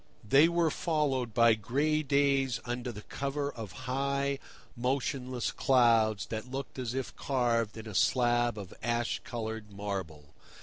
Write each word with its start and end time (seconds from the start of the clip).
They 0.27 0.47
were 0.49 0.71
followed 0.71 1.31
by 1.31 1.53
gray 1.53 2.01
days 2.01 2.59
under 2.65 2.91
the 2.91 3.03
cover 3.03 3.51
of 3.51 3.71
high, 3.85 4.39
motionless 4.75 5.51
clouds 5.51 6.25
that 6.29 6.49
looked 6.49 6.79
as 6.79 6.95
if 6.95 7.15
carved 7.15 7.77
in 7.77 7.87
a 7.87 7.93
slab 7.93 8.57
of 8.57 8.73
ash 8.81 9.21
coloured 9.23 9.69
marble. 9.71 10.33